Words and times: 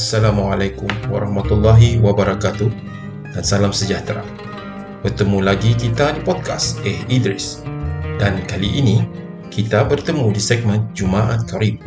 Assalamualaikum 0.00 0.88
warahmatullahi 1.12 2.00
wabarakatuh 2.00 2.72
dan 3.36 3.44
salam 3.44 3.68
sejahtera. 3.68 4.24
Bertemu 5.04 5.44
lagi 5.44 5.76
kita 5.76 6.16
di 6.16 6.24
podcast 6.24 6.80
Eh 6.88 7.04
Idris. 7.12 7.60
Dan 8.16 8.40
kali 8.48 8.80
ini 8.80 9.04
kita 9.52 9.84
bertemu 9.84 10.32
di 10.32 10.40
segmen 10.40 10.88
Jumaat 10.96 11.44
Karib. 11.52 11.84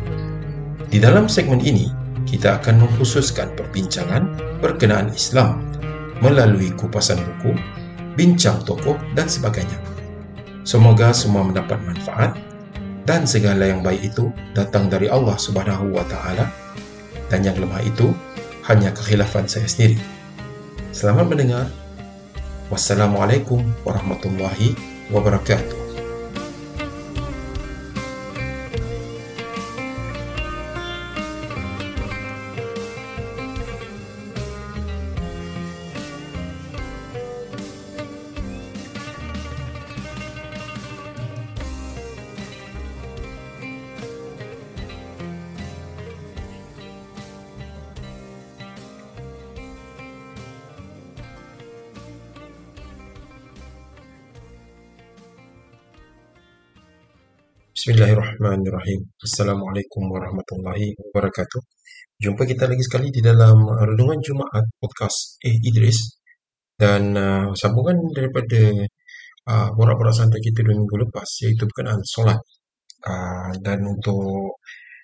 Di 0.93 1.01
dalam 1.01 1.25
segmen 1.25 1.57
ini, 1.65 1.89
kita 2.29 2.61
akan 2.61 2.85
mengkhususkan 2.85 3.49
perbincangan 3.57 4.29
berkenaan 4.61 5.09
Islam 5.09 5.65
melalui 6.21 6.69
kupasan 6.77 7.17
buku, 7.17 7.57
bincang 8.13 8.61
tokoh 8.61 8.93
dan 9.17 9.25
sebagainya. 9.25 9.81
Semoga 10.61 11.17
semua 11.17 11.41
mendapat 11.41 11.81
manfaat 11.81 12.37
dan 13.09 13.25
segala 13.25 13.73
yang 13.73 13.81
baik 13.81 14.13
itu 14.13 14.29
datang 14.53 14.85
dari 14.85 15.09
Allah 15.09 15.33
Subhanahu 15.33 15.97
wa 15.97 16.05
taala 16.05 16.45
dan 17.27 17.45
yang 17.45 17.59
lemah 17.59 17.83
itu 17.83 18.11
hanya 18.67 18.95
kekhilafan 18.95 19.45
saya 19.45 19.67
sendiri. 19.67 19.99
Selamat 20.95 21.27
mendengar. 21.27 21.67
Wassalamualaikum 22.71 23.61
warahmatullahi 23.83 24.73
wabarakatuh. 25.11 25.82
Bismillahirrahmanirrahim. 57.83 59.11
Assalamualaikum 59.19 60.07
warahmatullahi 60.07 60.95
wabarakatuh. 60.95 61.59
Jumpa 62.15 62.47
kita 62.47 62.71
lagi 62.71 62.79
sekali 62.79 63.11
di 63.11 63.19
dalam 63.19 63.59
Renungan 63.59 64.23
Jumaat 64.23 64.71
podcast 64.79 65.35
Eh 65.43 65.51
Idris 65.59 66.15
dan 66.79 67.11
uh, 67.11 67.51
sambungan 67.51 67.99
daripada 68.15 68.87
uh, 69.51 69.67
borak-borak 69.75 70.15
santai 70.15 70.39
kita 70.39 70.63
dua 70.63 70.79
minggu 70.79 70.95
lepas 70.95 71.27
iaitu 71.43 71.67
berkenaan 71.67 71.99
solat. 72.07 72.39
Uh, 73.03 73.51
dan 73.59 73.83
untuk 73.83 74.55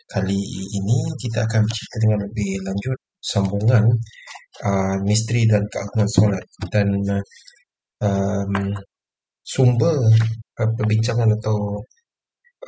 kali 0.08 0.40
ini 0.72 1.12
kita 1.20 1.52
akan 1.52 1.68
bercerita 1.68 1.96
dengan 2.00 2.20
lebih 2.32 2.64
lanjut 2.64 3.00
sambungan 3.20 3.84
uh, 4.64 4.96
misteri 5.04 5.44
dan 5.52 5.68
keagungan 5.68 6.08
solat 6.08 6.46
dan 6.72 6.88
uh, 7.12 7.24
um, 8.08 8.72
sumber 9.44 10.00
uh, 10.64 10.70
perbincangan 10.80 11.28
atau 11.44 11.84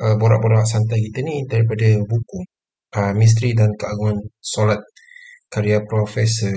uh, 0.00 0.14
borak-borak 0.16 0.64
santai 0.64 1.04
kita 1.10 1.20
ni 1.20 1.44
daripada 1.44 1.84
buku 2.00 2.40
uh, 2.96 3.12
Misteri 3.12 3.52
dan 3.52 3.72
Keagungan 3.76 4.18
Solat 4.40 4.80
karya 5.52 5.84
Profesor 5.84 6.52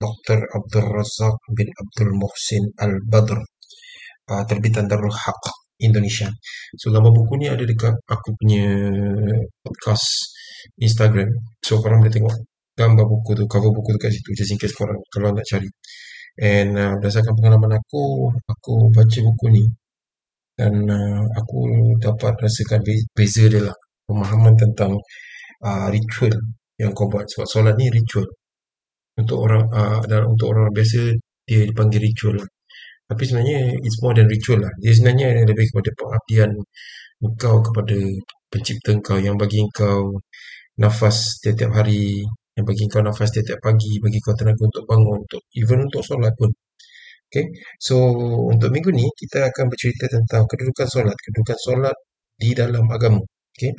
Dr. 0.00 0.38
Abdul 0.54 0.86
Razak 0.86 1.36
bin 1.50 1.68
Abdul 1.74 2.14
Muhsin 2.14 2.64
Al-Badr 2.78 3.38
uh, 4.30 4.42
terbitan 4.46 4.86
Darul 4.86 5.10
Haq 5.10 5.42
Indonesia. 5.80 6.28
So 6.76 6.92
gambar 6.92 7.10
buku 7.10 7.40
ni 7.40 7.46
ada 7.48 7.64
dekat 7.64 7.94
aku 8.06 8.36
punya 8.36 8.68
podcast 9.64 10.36
Instagram. 10.76 11.28
So 11.64 11.80
korang 11.80 12.04
boleh 12.04 12.12
tengok 12.12 12.34
gambar 12.76 13.04
buku 13.08 13.30
tu, 13.36 13.44
cover 13.48 13.72
buku 13.72 13.96
tu 13.96 14.00
kat 14.00 14.12
situ 14.12 14.30
just 14.36 14.52
in 14.52 14.58
case 14.60 14.76
korang 14.76 15.00
kalau 15.12 15.32
nak 15.32 15.44
cari. 15.48 15.68
And 16.40 16.78
uh, 16.78 16.94
berdasarkan 17.00 17.34
pengalaman 17.36 17.76
aku, 17.76 18.30
aku 18.46 18.72
baca 18.94 19.18
buku 19.18 19.46
ni 19.52 19.64
dan 20.60 20.74
uh, 20.98 21.22
aku 21.40 21.58
dapat 22.04 22.34
rasakan 22.44 22.80
beza 23.16 23.44
dia 23.52 23.62
lah. 23.68 23.76
Pemahaman 24.08 24.54
tentang 24.62 24.92
uh, 25.68 25.86
ritual 25.94 26.34
yang 26.80 26.92
kau 26.96 27.08
buat. 27.12 27.24
Sebab 27.32 27.46
solat 27.48 27.74
ni 27.80 27.86
ritual. 27.88 28.28
Untuk 29.20 29.38
orang 29.46 29.64
uh, 29.72 30.00
dan 30.10 30.22
untuk 30.32 30.52
orang 30.52 30.68
biasa 30.76 31.00
dia 31.48 31.60
dipanggil 31.68 32.00
ritual 32.08 32.36
lah. 32.42 32.48
tapi 33.10 33.26
sebenarnya 33.26 33.74
it's 33.82 33.98
more 34.02 34.14
than 34.14 34.28
ritual 34.30 34.60
lah. 34.64 34.72
Dia 34.82 34.92
sebenarnya 34.96 35.28
lebih 35.50 35.66
kepada 35.70 35.90
pengabdian 35.98 36.50
engkau 37.26 37.56
kepada 37.66 37.96
pencipta 38.52 38.90
engkau 38.96 39.18
yang 39.26 39.36
bagi 39.42 39.58
engkau 39.66 39.98
nafas 40.82 41.16
setiap 41.42 41.70
hari 41.78 42.24
yang 42.56 42.66
bagi 42.68 42.82
engkau 42.88 43.02
nafas 43.04 43.28
setiap 43.34 43.58
pagi 43.66 44.00
bagi 44.04 44.18
kau 44.24 44.34
tenaga 44.38 44.62
untuk 44.70 44.84
bangun 44.90 45.16
untuk 45.24 45.40
even 45.60 45.78
untuk 45.86 46.02
solat 46.08 46.32
pun 46.40 46.50
Okay, 47.30 47.46
so 47.78 47.94
untuk 48.50 48.74
minggu 48.74 48.90
ni 48.90 49.06
kita 49.14 49.38
akan 49.54 49.70
bercerita 49.70 50.10
tentang 50.10 50.42
kedudukan 50.50 50.86
solat, 50.90 51.14
kedudukan 51.14 51.58
solat 51.62 51.96
di 52.34 52.50
dalam 52.58 52.84
agama. 52.90 53.22
Okay, 53.54 53.70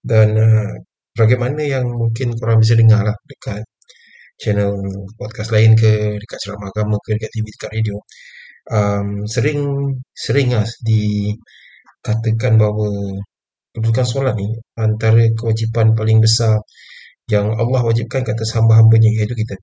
dan 0.00 0.28
uh, 0.40 0.72
bagaimana 1.12 1.60
yang 1.74 1.84
mungkin 1.84 2.32
korang 2.40 2.58
bisa 2.64 2.74
dengar 2.80 3.04
lah 3.08 3.16
dekat 3.28 3.62
channel 4.40 4.72
podcast 5.20 5.50
lain 5.54 5.72
ke, 5.76 6.16
dekat 6.22 6.38
ceramah 6.42 6.68
agama 6.72 6.96
ke, 7.04 7.10
dekat 7.16 7.30
TV, 7.34 7.46
dekat 7.56 7.70
radio. 7.76 7.96
Um, 8.72 9.08
sering 9.28 9.60
sering 10.16 10.48
lah 10.56 10.66
dikatakan 10.88 12.56
bahawa 12.60 12.88
kedudukan 13.74 14.06
solat 14.06 14.34
ni 14.40 14.48
antara 14.80 15.22
kewajipan 15.38 15.92
paling 15.98 16.18
besar 16.24 16.56
yang 17.28 17.46
Allah 17.60 17.80
wajibkan 17.88 18.20
ke 18.26 18.30
atas 18.36 18.50
hamba-hambanya 18.56 19.10
iaitu 19.16 19.34
kita. 19.36 19.56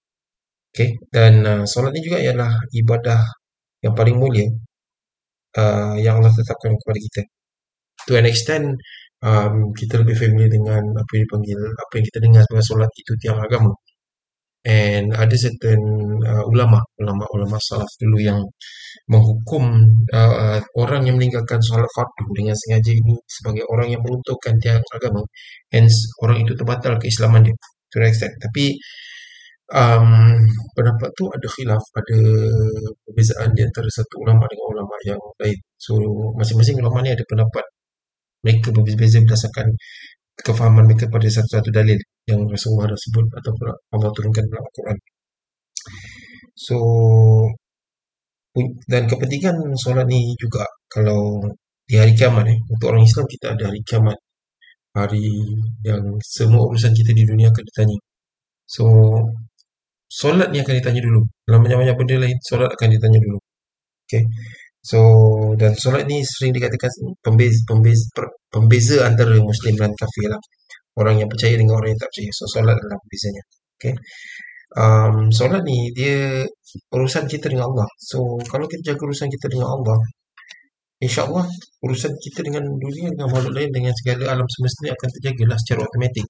Okay, 0.71 0.95
dan 1.11 1.33
uh, 1.43 1.63
solat 1.67 1.91
ni 1.95 2.01
juga 2.07 2.17
ialah 2.23 2.51
ibadah 2.71 3.19
yang 3.83 3.91
paling 3.91 4.15
mulia 4.15 4.47
uh, 5.59 5.95
yang 5.99 6.19
Allah 6.19 6.33
tetapkan 6.39 6.71
kepada 6.79 6.99
kita. 7.05 7.21
To 8.07 8.11
an 8.17 8.25
extent, 8.31 8.65
um, 9.23 9.75
kita 9.75 10.01
lebih 10.01 10.15
familiar 10.17 10.51
dengan 10.51 10.83
apa 11.01 11.11
yang 11.15 11.23
dipanggil, 11.27 11.59
apa 11.59 11.91
yang 11.97 12.05
kita 12.09 12.19
dengar 12.25 12.41
sebagai 12.47 12.65
solat 12.71 12.91
itu 12.97 13.13
tiang 13.21 13.39
agama. 13.43 13.71
And 14.61 15.09
ada 15.17 15.33
certain 15.33 15.81
uh, 16.21 16.43
ulama, 16.53 16.77
ulama-ulama 17.01 17.57
salaf 17.57 17.89
dulu 17.97 18.17
yang 18.21 18.39
menghukum 19.09 19.63
uh, 20.13 20.61
orang 20.77 21.01
yang 21.09 21.17
meninggalkan 21.17 21.57
solat 21.65 21.89
fardu 21.97 22.25
dengan 22.37 22.53
sengaja 22.53 22.91
ini 22.93 23.17
sebagai 23.25 23.65
orang 23.73 23.89
yang 23.93 24.01
meruntuhkan 24.05 24.53
tiang 24.61 24.85
agama. 24.93 25.21
Hence, 25.73 26.13
orang 26.23 26.45
itu 26.45 26.53
terbatal 26.53 27.01
keislaman 27.01 27.49
dia. 27.49 27.55
To 27.91 27.95
an 27.99 28.07
extent. 28.07 28.33
Tapi, 28.37 28.77
um, 29.71 30.07
pendapat 30.75 31.09
tu 31.17 31.23
ada 31.31 31.47
khilaf, 31.55 31.83
ada 31.95 32.17
perbezaan 33.05 33.49
di 33.57 33.61
antara 33.67 33.87
satu 33.87 34.15
ulama 34.23 34.43
dengan 34.51 34.67
ulama 34.75 34.95
yang 35.07 35.21
lain. 35.41 35.57
So, 35.79 35.93
masing-masing 36.39 36.77
ulama 36.81 37.03
ni 37.03 37.11
ada 37.15 37.23
pendapat 37.27 37.65
mereka 38.45 38.73
berbeza-beza 38.75 39.19
berdasarkan 39.25 39.67
kefahaman 40.45 40.83
mereka 40.89 41.05
pada 41.13 41.27
satu-satu 41.29 41.69
dalil 41.69 41.99
yang 42.29 42.41
Rasulullah 42.49 42.91
dah 42.93 42.99
sebut 42.99 43.25
atau 43.39 43.51
Allah 43.95 44.09
turunkan 44.15 44.43
dalam 44.49 44.63
Al-Quran. 44.65 44.97
So, 46.55 46.75
dan 48.91 49.03
kepentingan 49.07 49.55
solat 49.79 50.05
ni 50.11 50.35
juga 50.35 50.67
kalau 50.91 51.39
di 51.87 51.95
hari 51.95 52.13
kiamat 52.19 52.45
eh, 52.51 52.59
untuk 52.71 52.91
orang 52.91 53.03
Islam 53.07 53.25
kita 53.33 53.55
ada 53.55 53.63
hari 53.71 53.81
kiamat 53.87 54.17
hari 54.91 55.23
yang 55.87 56.03
semua 56.19 56.67
urusan 56.67 56.91
kita 56.91 57.11
di 57.15 57.23
dunia 57.23 57.47
akan 57.51 57.63
ditanya. 57.63 57.97
So, 58.67 58.83
solat 60.19 60.51
ni 60.51 60.59
akan 60.59 60.73
ditanya 60.79 61.01
dulu. 61.07 61.21
Dalam 61.47 61.59
banyak-banyak 61.63 61.95
benda 61.95 62.15
lain, 62.27 62.37
solat 62.43 62.69
akan 62.75 62.87
ditanya 62.91 63.19
dulu. 63.23 63.37
Okay. 64.03 64.23
So, 64.83 64.99
dan 65.55 65.71
solat 65.79 66.03
ni 66.11 66.19
sering 66.25 66.51
dikatakan 66.57 66.91
pembeza, 67.23 67.59
pembeza, 67.69 68.05
pembeza 68.51 68.97
antara 69.07 69.37
Muslim 69.39 69.73
dan 69.79 69.91
kafir 69.95 70.27
lah. 70.27 70.41
Orang 70.99 71.15
yang 71.23 71.29
percaya 71.31 71.55
dengan 71.55 71.79
orang 71.79 71.95
yang 71.95 72.01
tak 72.03 72.11
percaya. 72.11 72.31
So, 72.35 72.43
solat 72.51 72.75
adalah 72.75 72.97
pembezanya. 72.99 73.43
Okay. 73.79 73.93
Um, 74.75 75.15
solat 75.31 75.61
ni, 75.63 75.77
dia 75.95 76.43
urusan 76.91 77.23
kita 77.31 77.47
dengan 77.47 77.71
Allah. 77.71 77.87
So, 77.95 78.19
kalau 78.51 78.67
kita 78.67 78.91
jaga 78.91 79.01
urusan 79.07 79.31
kita 79.31 79.47
dengan 79.47 79.69
Allah, 79.79 79.97
InsyaAllah 81.01 81.45
urusan 81.81 82.13
kita 82.21 82.45
dengan 82.45 82.61
dunia, 82.77 83.09
dengan 83.15 83.27
makhluk 83.33 83.53
lain, 83.57 83.71
dengan 83.73 83.93
segala 83.97 84.37
alam 84.37 84.45
semesta 84.45 84.79
ni 84.85 84.89
akan 84.93 85.09
terjagalah 85.17 85.57
secara 85.57 85.79
automatik. 85.87 86.27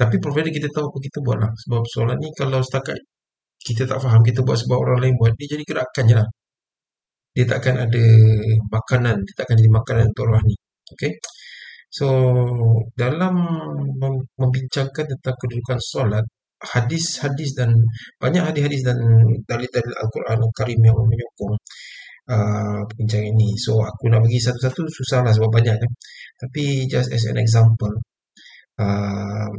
Tapi 0.00 0.16
provided 0.24 0.52
kita 0.56 0.68
tahu 0.72 0.88
apa 0.90 0.98
kita 1.06 1.18
buat 1.24 1.38
lah. 1.42 1.52
Sebab 1.66 1.82
solat 1.88 2.16
ni 2.22 2.28
kalau 2.34 2.60
setakat 2.64 2.98
kita 3.62 3.82
tak 3.86 3.98
faham, 4.02 4.20
kita 4.26 4.40
buat 4.42 4.58
sebab 4.58 4.78
orang 4.82 4.98
lain 5.06 5.14
buat, 5.20 5.32
dia 5.38 5.46
jadi 5.54 5.64
gerakan 5.68 6.04
je 6.10 6.16
lah. 6.18 6.28
Dia 7.32 7.44
takkan 7.48 7.76
ada 7.80 8.04
makanan, 8.68 9.16
dia 9.24 9.34
takkan 9.38 9.56
jadi 9.60 9.70
makanan 9.72 10.04
untuk 10.12 10.26
roh 10.28 10.42
ni. 10.44 10.54
Okay. 10.92 11.12
So, 11.92 12.08
dalam 12.96 13.34
membincangkan 14.40 15.04
tentang 15.12 15.36
kedudukan 15.40 15.78
solat, 15.80 16.24
hadis-hadis 16.62 17.52
dan 17.58 17.70
banyak 18.22 18.42
hadis-hadis 18.48 18.80
dan 18.86 18.98
dalil-dalil 19.44 19.94
Al-Quran 20.00 20.38
Al-Karim 20.40 20.80
yang 20.88 20.96
menyokong 20.96 21.54
uh, 22.32 22.80
perbincangan 22.88 23.28
ini. 23.36 23.56
So, 23.60 23.80
aku 23.80 24.08
nak 24.12 24.24
bagi 24.24 24.40
satu-satu 24.40 24.82
susah 24.88 25.20
lah 25.24 25.32
sebab 25.36 25.50
banyak 25.52 25.76
kan. 25.76 25.90
Tapi 26.40 26.88
just 26.88 27.12
as 27.12 27.24
an 27.28 27.36
example, 27.40 27.92
uh, 28.80 29.52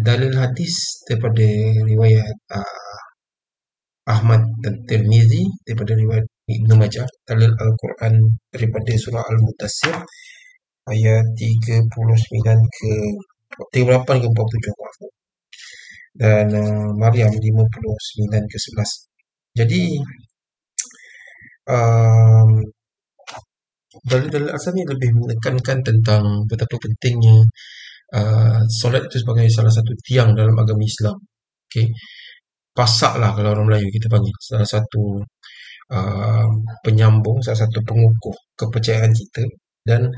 dalil 0.00 0.32
hadis 0.32 1.04
daripada 1.04 1.46
riwayat 1.84 2.36
uh, 2.56 2.98
Ahmad 4.08 4.42
dan 4.64 4.74
Tirmizi 4.88 5.44
daripada 5.68 5.92
riwayat 5.92 6.26
Ibnu 6.48 6.74
Majah 6.74 7.06
dalil 7.28 7.52
Al-Quran 7.52 8.14
daripada 8.50 8.90
surah 8.96 9.22
Al-Mutassir 9.22 9.94
ayat 10.90 11.24
39 11.36 11.86
ke 12.76 12.92
38 13.76 14.22
ke 14.24 14.26
47 14.26 14.80
maaf. 14.80 14.96
Dan 16.10 16.46
uh, 16.50 16.90
Maryam 16.98 17.30
59 17.30 18.50
ke 18.50 18.58
11. 18.58 19.60
Jadi 19.60 19.82
um, 21.70 22.50
dalil-dalil 24.10 24.50
asal 24.50 24.72
ni 24.74 24.82
lebih 24.86 25.10
menekankan 25.12 25.78
tentang 25.82 26.22
betapa 26.48 26.74
pentingnya 26.78 27.46
uh, 28.16 28.60
solat 28.80 29.02
itu 29.08 29.16
sebagai 29.22 29.46
salah 29.52 29.72
satu 29.72 29.92
tiang 30.06 30.30
dalam 30.38 30.54
agama 30.58 30.82
Islam. 30.84 31.16
Okay. 31.66 31.86
Pasak 32.74 33.18
lah 33.20 33.34
kalau 33.36 33.54
orang 33.54 33.66
Melayu 33.68 33.88
kita 33.94 34.06
panggil. 34.10 34.34
Salah 34.40 34.68
satu 34.68 35.02
uh, 35.94 36.48
penyambung, 36.84 37.38
salah 37.44 37.60
satu 37.66 37.78
pengukuh 37.82 38.36
kepercayaan 38.58 39.12
kita 39.14 39.42
dan 39.86 40.10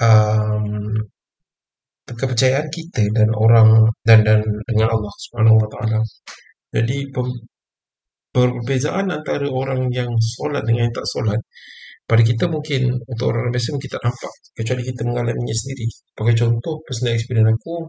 um, 0.00 0.66
kepercayaan 2.08 2.68
kita 2.72 3.02
dan 3.14 3.28
orang 3.36 3.88
dan 4.06 4.24
dan 4.26 4.40
dengan 4.68 4.88
Allah 4.94 5.12
Subhanahu 5.28 5.56
Wa 5.62 5.68
Taala. 5.72 5.98
Jadi 6.72 6.98
perbezaan 8.32 9.12
antara 9.12 9.46
orang 9.46 9.92
yang 9.92 10.08
solat 10.18 10.64
dengan 10.64 10.88
yang 10.88 10.94
tak 10.96 11.06
solat 11.12 11.40
pada 12.12 12.22
kita 12.28 12.44
mungkin 12.44 12.92
untuk 13.08 13.32
orang 13.32 13.48
biasa 13.48 13.72
mungkin 13.72 13.88
tak 13.88 14.02
nampak 14.04 14.32
kecuali 14.52 14.82
kita 14.84 15.00
mengalaminya 15.08 15.56
sendiri. 15.56 15.88
Sebagai 15.88 16.34
contoh 16.44 16.74
personal 16.84 17.16
experience 17.16 17.48
aku 17.56 17.88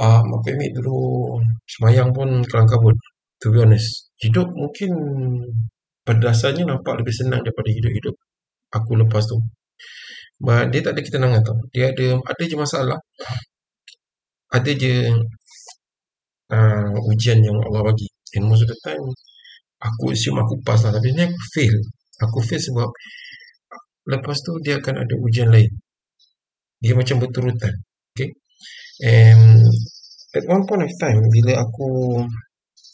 um, 0.00 0.26
apa 0.40 0.48
dulu 0.72 0.96
semayang 1.68 2.08
pun 2.16 2.40
kelang 2.48 2.64
kabut 2.64 2.96
to 3.36 3.52
be 3.52 3.60
honest. 3.60 4.08
Hidup 4.16 4.48
mungkin 4.56 4.96
pada 6.08 6.32
dasarnya 6.32 6.64
nampak 6.64 6.96
lebih 7.04 7.12
senang 7.12 7.44
daripada 7.44 7.68
hidup-hidup 7.68 8.16
aku 8.72 8.90
lepas 8.96 9.28
tu. 9.28 9.36
But 10.40 10.72
dia 10.72 10.80
tak 10.80 10.96
ada 10.96 11.00
ketenangan 11.04 11.40
tau. 11.44 11.56
Dia 11.76 11.92
ada 11.92 12.16
ada 12.16 12.42
je 12.48 12.56
masalah. 12.56 12.98
Ada 14.56 14.70
je 14.72 14.94
uh, 16.56 16.96
ujian 17.12 17.38
yang 17.44 17.60
Allah 17.60 17.82
bagi. 17.92 18.08
And 18.40 18.48
most 18.48 18.64
of 18.64 18.72
the 18.72 18.78
time 18.80 19.04
aku 19.84 20.16
assume 20.16 20.40
aku 20.40 20.54
pass 20.64 20.80
lah 20.88 20.96
tapi 20.96 21.12
ni 21.12 21.28
aku 21.28 21.40
fail. 21.52 21.76
Aku 22.24 22.38
fail 22.40 22.62
sebab 22.62 22.88
lepas 24.08 24.36
tu 24.40 24.52
dia 24.64 24.80
akan 24.80 24.94
ada 25.04 25.14
ujian 25.20 25.52
lain. 25.52 25.68
Dia 26.80 26.92
macam 26.96 27.20
berturutan. 27.20 27.74
Okay. 28.12 28.32
And 29.04 29.64
at 30.36 30.44
one 30.48 30.64
point 30.68 30.84
of 30.84 30.92
time 31.00 31.20
bila 31.32 31.64
aku 31.64 32.20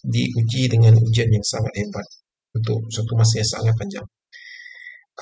diuji 0.02 0.70
dengan 0.70 0.94
ujian 0.98 1.30
yang 1.30 1.46
sangat 1.46 1.74
hebat 1.78 2.06
untuk 2.54 2.78
satu 2.90 3.12
masa 3.14 3.42
yang 3.42 3.50
sangat 3.50 3.74
panjang 3.78 4.06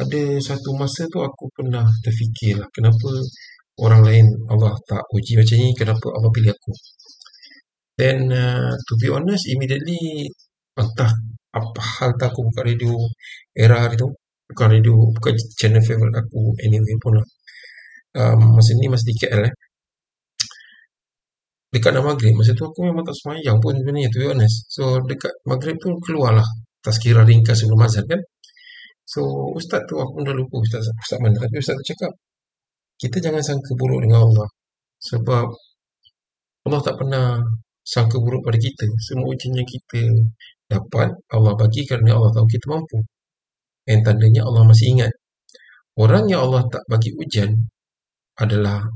ada 0.01 0.23
satu 0.41 0.71
masa 0.77 1.05
tu 1.13 1.21
aku 1.21 1.51
pernah 1.53 1.85
terfikir 2.05 2.57
lah 2.61 2.69
kenapa 2.73 3.09
orang 3.85 4.03
lain 4.05 4.27
Allah 4.49 4.73
tak 4.89 5.05
uji 5.13 5.37
macam 5.37 5.57
ni 5.61 5.69
kenapa 5.77 6.07
Allah 6.17 6.31
pilih 6.33 6.53
aku 6.53 6.73
then 8.01 8.29
uh, 8.33 8.73
to 8.73 8.93
be 8.97 9.09
honest 9.13 9.45
immediately 9.53 10.29
entah 10.77 11.13
apa 11.59 11.81
hal 11.99 12.11
tak 12.21 12.31
aku 12.31 12.41
buka 12.49 12.61
radio 12.69 12.93
era 13.55 13.77
hari 13.83 13.97
tu? 14.03 14.09
Bukan 14.51 14.67
radio 14.75 14.95
bukan 15.17 15.33
channel 15.59 15.83
favorite 15.83 16.17
aku 16.23 16.41
anyway 16.65 16.97
pun 17.03 17.13
lah. 17.19 17.27
Um, 18.19 18.59
masa 18.59 18.75
ni 18.79 18.87
masih 18.91 19.07
di 19.11 19.15
KL 19.21 19.43
eh. 19.47 19.55
Dekat 21.71 21.91
nak 21.95 22.05
maghrib 22.11 22.35
masa 22.35 22.51
tu 22.59 22.67
aku 22.67 22.83
memang 22.83 23.07
tak 23.07 23.15
semayang 23.15 23.59
pun 23.63 23.75
sebenarnya 23.79 24.11
to 24.11 24.19
be 24.23 24.27
honest. 24.27 24.57
So 24.75 24.83
dekat 25.07 25.33
maghrib 25.47 25.77
tu 25.79 25.89
keluarlah 26.03 26.47
tazkirah 26.83 27.23
ringkas 27.23 27.63
sebelum 27.63 27.87
azan 27.87 28.05
kan? 28.11 28.21
So 29.07 29.21
ustaz 29.59 29.87
tu 29.91 29.95
aku 30.03 30.19
pun 30.19 30.23
dah 30.27 30.35
lupa 30.35 30.57
ustaz, 30.63 30.87
ustaz 31.03 31.19
mana. 31.23 31.39
Tapi 31.39 31.57
ustaz 31.63 31.75
tu 31.79 31.85
cakap 31.95 32.13
kita 33.03 33.17
jangan 33.25 33.43
sangka 33.43 33.73
buruk 33.79 34.03
dengan 34.05 34.27
Allah. 34.27 34.49
Sebab 35.01 35.47
Allah 36.67 36.81
tak 36.87 36.95
pernah 37.01 37.27
sangka 37.81 38.17
buruk 38.21 38.43
pada 38.47 38.59
kita. 38.61 38.87
Semua 39.07 39.33
ujian 39.33 39.57
yang 39.57 39.69
kita 39.69 40.01
dapat 40.71 41.11
Allah 41.35 41.53
bagi 41.59 41.83
kerana 41.89 42.15
Allah 42.15 42.31
tahu 42.31 42.47
kita 42.47 42.67
mampu. 42.71 42.99
Dan 43.83 44.07
tandanya 44.07 44.47
Allah 44.47 44.63
masih 44.71 44.87
ingat. 44.95 45.13
Orang 45.99 46.31
yang 46.31 46.47
Allah 46.47 46.63
tak 46.71 46.87
bagi 46.87 47.11
ujian 47.19 47.51
adalah 48.39 48.87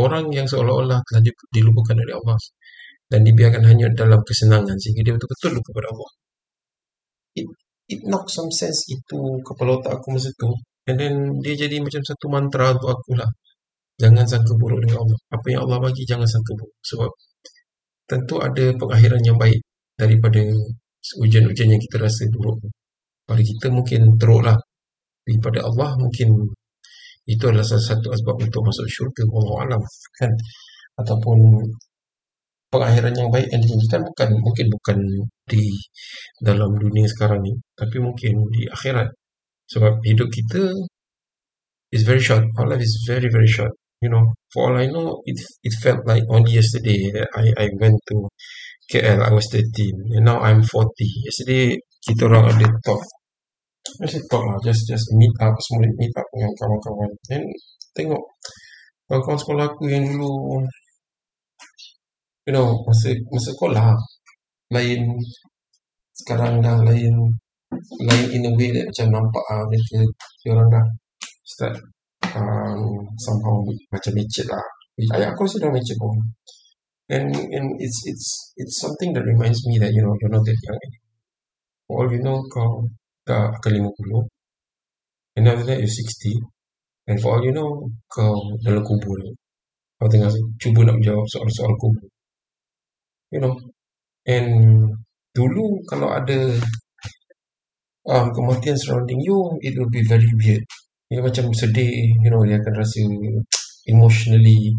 orang 0.00 0.32
yang 0.32 0.48
seolah-olah 0.48 0.98
telah 1.04 1.22
dilupakan 1.52 1.96
oleh 2.00 2.14
Allah 2.16 2.38
dan 3.12 3.20
dibiarkan 3.22 3.62
hanya 3.68 3.86
dalam 3.92 4.24
kesenangan 4.24 4.74
sehingga 4.80 5.04
dia 5.04 5.12
betul-betul 5.14 5.60
lupa 5.60 5.70
pada 5.76 5.88
Allah. 5.92 6.10
It, 7.38 7.46
it 7.92 8.00
knock 8.08 8.26
some 8.32 8.50
sense 8.50 8.88
itu 8.88 9.18
kepala 9.44 9.78
otak 9.78 10.00
aku 10.00 10.16
masa 10.16 10.30
tu 10.40 10.50
and 10.88 10.96
then 11.00 11.14
dia 11.44 11.54
jadi 11.56 11.76
macam 11.84 12.00
satu 12.00 12.26
mantra 12.32 12.72
untuk 12.76 12.90
aku 12.94 13.10
lah 13.20 13.28
jangan 14.00 14.24
sangka 14.26 14.52
buruk 14.60 14.80
dengan 14.84 15.04
Allah 15.06 15.18
apa 15.34 15.46
yang 15.52 15.60
Allah 15.68 15.78
bagi 15.82 16.02
jangan 16.06 16.28
sangka 16.28 16.52
buruk 16.58 16.74
sebab 16.82 17.10
tentu 18.10 18.34
ada 18.40 18.64
pengakhiran 18.80 19.22
yang 19.24 19.38
baik 19.40 19.60
daripada 19.96 20.42
ujian-ujian 21.22 21.68
yang 21.72 21.82
kita 21.82 21.96
rasa 22.00 22.28
buruk. 22.32 22.58
Pada 23.28 23.42
kita 23.42 23.66
mungkin 23.72 24.00
teruk 24.20 24.42
lah. 24.44 24.56
Tapi 25.24 25.40
pada 25.40 25.60
Allah 25.68 25.96
mungkin 25.96 26.28
itu 27.24 27.44
adalah 27.48 27.64
salah 27.64 27.86
satu 27.96 28.12
sebab 28.12 28.36
untuk 28.44 28.60
masuk 28.68 28.86
syurga. 28.88 29.22
Allah 29.24 29.56
Alam 29.64 29.82
kan? 30.20 30.30
Ataupun 31.00 31.38
pengakhiran 32.72 33.14
yang 33.16 33.30
baik 33.30 33.48
yang 33.54 33.62
dijanjikan 33.64 34.00
bukan 34.02 34.28
mungkin 34.42 34.66
bukan 34.74 34.98
di 35.46 35.64
dalam 36.42 36.70
dunia 36.74 37.06
sekarang 37.06 37.40
ni 37.46 37.52
tapi 37.78 37.96
mungkin 38.02 38.34
di 38.52 38.68
akhirat. 38.68 39.08
Sebab 39.72 40.04
hidup 40.04 40.28
kita 40.28 40.60
is 41.96 42.02
very 42.04 42.20
short. 42.20 42.44
Our 42.58 42.66
life 42.76 42.84
is 42.84 42.94
very 43.08 43.28
very 43.32 43.48
short. 43.48 43.72
You 44.04 44.12
know 44.12 44.36
for 44.52 44.68
all 44.68 44.76
I 44.76 44.86
know 44.92 45.24
it 45.24 45.40
it 45.64 45.74
felt 45.80 46.04
like 46.04 46.28
only 46.28 46.60
yesterday 46.60 47.08
that 47.16 47.28
I 47.32 47.46
I 47.56 47.66
went 47.80 47.96
to 48.12 48.28
KL 48.90 49.20
I 49.24 49.32
was 49.32 49.48
13 49.48 50.20
and 50.20 50.24
now 50.28 50.38
I'm 50.44 50.60
40 50.60 50.92
yesterday 51.24 51.72
kita 52.04 52.28
orang 52.28 52.52
ada 52.52 52.68
talk. 52.84 53.00
Just 54.04 54.28
talk 54.28 54.44
lah, 54.44 54.56
just 54.64 54.84
just 54.88 55.08
meet 55.16 55.32
up, 55.40 55.56
semua 55.60 55.88
meet 55.96 56.12
up 56.16 56.24
dengan 56.32 56.52
kawan-kawan. 56.56 57.10
Then 57.28 57.42
tengok 57.96 58.20
kawan-kawan 59.08 59.40
sekolah 59.40 59.64
aku 59.72 59.88
yang 59.88 60.04
dulu 60.08 60.60
you 62.44 62.52
know 62.52 62.76
masa 62.84 63.16
masa 63.32 63.50
sekolah 63.56 63.88
lain. 64.72 65.00
Sekarang 66.14 66.60
dah 66.60 66.78
lain 66.84 67.14
lain 68.04 68.26
in 68.30 68.46
a 68.46 68.52
way 68.54 68.70
that 68.70 68.86
macam 68.86 69.06
nampak 69.18 69.44
ah 69.50 69.64
mereka 69.66 69.98
dia 70.44 70.50
orang 70.54 70.68
dah 70.70 70.86
start 71.42 71.74
um, 72.36 73.02
somehow 73.16 73.64
macam 73.90 74.12
lecet 74.12 74.46
lah. 74.46 74.64
Ayah 75.16 75.32
aku 75.32 75.48
rasa 75.48 75.56
dah 75.58 75.72
lecet 75.72 75.96
pun 75.96 76.14
and 77.08 77.36
and 77.36 77.66
it's 77.80 78.00
it's 78.06 78.54
it's 78.56 78.80
something 78.80 79.12
that 79.12 79.24
reminds 79.24 79.66
me 79.66 79.78
that 79.78 79.92
you 79.92 80.00
know 80.00 80.16
you're 80.20 80.30
not 80.30 80.44
that 80.44 80.56
young 80.64 80.80
anymore. 80.80 81.12
All 81.92 82.08
you 82.12 82.22
know 82.24 82.40
kau 82.48 82.88
dah 83.28 83.52
akan 83.52 83.92
50 83.92 85.36
and 85.36 85.48
after 85.48 85.64
that 85.68 85.78
you're 85.80 85.88
60 85.88 86.40
and 87.08 87.20
for 87.20 87.36
all 87.36 87.44
you 87.44 87.52
know 87.52 87.92
kau 88.08 88.56
dalam 88.64 88.80
kubur. 88.80 89.20
Kau 90.00 90.08
tengah 90.08 90.32
cuba 90.56 90.80
nak 90.88 90.96
menjawab 90.96 91.28
soal-soal 91.28 91.76
kubur. 91.76 92.08
You 93.28 93.40
know? 93.44 93.54
And 94.24 94.48
dulu 95.36 95.84
kalau 95.84 96.08
ada 96.08 96.56
um, 98.08 98.26
kematian 98.32 98.80
surrounding 98.80 99.20
you 99.20 99.60
it 99.60 99.76
will 99.76 99.92
be 99.92 100.00
very 100.08 100.28
weird. 100.40 100.64
Dia 101.12 101.20
macam 101.20 101.52
sedih 101.52 102.16
you 102.24 102.30
know 102.32 102.40
dia 102.48 102.56
akan 102.56 102.74
rasa 102.80 103.04
emotionally 103.92 104.72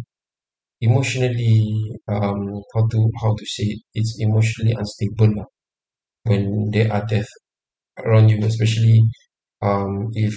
emotionally 0.82 1.92
um, 2.08 2.62
how 2.74 2.84
to 2.88 3.00
how 3.22 3.32
to 3.34 3.46
say 3.46 3.64
it, 3.64 3.82
it's 3.94 4.18
emotionally 4.20 4.76
unstable 4.76 5.32
lah. 5.36 5.48
When 6.26 6.72
there 6.72 6.92
are 6.92 7.06
death 7.06 7.30
around 8.02 8.30
you 8.30 8.44
especially 8.44 9.00
um, 9.62 10.10
if 10.14 10.34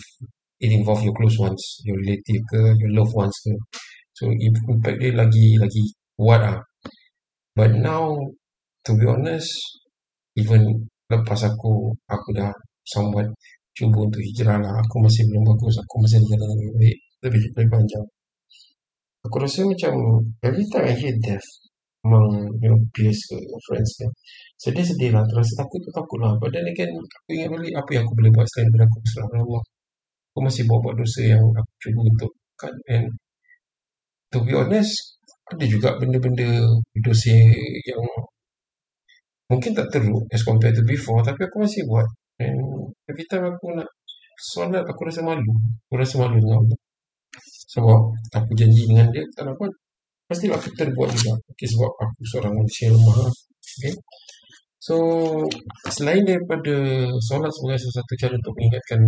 it 0.61 0.73
involve 0.73 1.02
your 1.02 1.14
close 1.14 1.38
ones 1.38 1.62
your 1.85 1.97
relative 1.99 2.42
ke 2.50 2.61
your 2.78 2.92
loved 2.95 3.14
ones 3.14 3.35
ke. 3.45 3.54
So 4.18 4.30
impact 4.35 4.99
dia 4.99 5.14
lagi 5.14 5.59
lagi 5.62 5.85
kuat 6.18 6.42
ah. 6.42 6.59
But 7.59 7.75
now, 7.75 8.14
to 8.87 8.90
be 8.95 9.07
honest, 9.07 9.50
even 10.38 10.87
lepas 11.11 11.42
aku 11.42 11.90
aku 12.07 12.28
dah 12.35 12.54
somewhat 12.87 13.26
cuba 13.75 14.07
untuk 14.07 14.23
hijrah 14.23 14.59
lah, 14.59 14.75
aku 14.83 15.02
masih 15.02 15.23
belum 15.30 15.42
bagus, 15.54 15.75
aku 15.78 15.95
masih 16.02 16.18
jalan 16.26 16.50
lebih, 16.75 16.95
lebih 17.23 17.66
panjang. 17.71 18.07
Aku 19.28 19.37
rasa 19.44 19.61
macam 19.68 19.92
every 20.40 20.64
time 20.73 20.88
I 20.88 20.97
hear 20.97 21.12
death 21.20 21.44
among 22.00 22.49
you 22.64 22.68
know, 22.73 22.80
peers 22.97 23.20
ke 23.28 23.37
friends 23.68 23.90
ke, 24.00 24.06
sedih-sedih 24.56 25.12
lah, 25.12 25.20
terasa 25.28 25.52
takut 25.61 25.85
tu 25.85 25.90
takut 25.92 26.16
lah. 26.25 26.32
But 26.40 26.56
then 26.56 26.64
again, 26.64 26.88
aku 26.97 27.28
ingat 27.37 27.52
balik 27.52 27.75
apa 27.76 27.90
yang 27.92 28.02
aku 28.08 28.14
boleh 28.16 28.32
buat 28.32 28.47
selain 28.49 28.73
daripada 28.73 28.85
aku 28.88 28.99
berserah 29.04 29.28
Allah. 29.37 29.62
Aku 30.32 30.40
masih 30.40 30.62
buat-buat 30.64 30.94
dosa 30.97 31.20
yang 31.28 31.44
aku 31.44 31.73
cuba 31.85 32.00
untuk 32.08 32.32
kan. 32.56 32.75
And 32.88 33.06
to 34.32 34.38
be 34.49 34.56
honest, 34.56 35.20
ada 35.52 35.64
juga 35.68 35.88
benda-benda 36.00 36.49
dosa 37.04 37.37
yang 37.85 38.04
mungkin 39.49 39.73
tak 39.76 39.88
teruk 39.92 40.25
as 40.32 40.44
compared 40.44 40.76
to 40.76 40.85
before 40.85 41.25
tapi 41.25 41.40
aku 41.49 41.64
masih 41.64 41.88
buat 41.88 42.04
and 42.44 42.61
every 43.08 43.25
time 43.32 43.49
aku 43.49 43.73
nak 43.73 43.88
solat 44.37 44.85
aku 44.85 45.08
rasa 45.08 45.25
malu 45.25 45.56
aku 45.88 45.94
rasa 45.97 46.20
malu 46.20 46.37
dengan 46.37 46.61
Allah 46.61 46.78
sebab 47.68 47.98
aku 48.32 48.50
janji 48.56 48.88
dengan 48.88 49.08
dia 49.12 49.25
nak 49.44 49.54
buat 49.60 49.72
pastilah 50.28 50.56
aku 50.56 50.72
terbuat 50.76 51.08
juga 51.12 51.37
okay, 51.52 51.68
sebab 51.68 51.92
aku 52.00 52.20
seorang 52.25 52.52
manusia 52.56 52.88
lemah 52.88 53.28
okay. 53.28 53.92
so 54.80 54.96
selain 55.92 56.25
daripada 56.25 56.75
solat 57.28 57.52
sebagai 57.52 57.80
sesuatu 57.84 58.12
cara 58.16 58.34
untuk 58.37 58.52
mengingatkan 58.56 59.00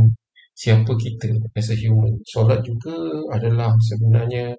siapa 0.53 0.93
kita 0.93 1.29
as 1.57 1.73
a 1.73 1.77
human 1.77 2.13
solat 2.29 2.61
juga 2.61 2.93
adalah 3.33 3.73
sebenarnya 3.81 4.53